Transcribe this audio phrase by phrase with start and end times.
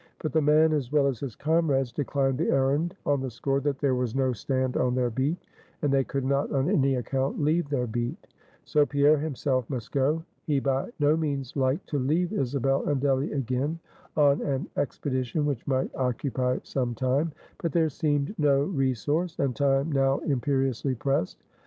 [0.17, 3.77] But the man, as well as his comrades, declined the errand on the score, that
[3.77, 5.37] there was no stand on their beat,
[5.83, 8.17] and they could not, on any account, leave their beat.
[8.65, 10.23] So Pierre himself must go.
[10.47, 13.77] He by no means liked to leave Isabel and Delly again,
[14.17, 17.31] on an expedition which might occupy some time.
[17.61, 21.43] But there seemed no resource, and time now imperiously pressed.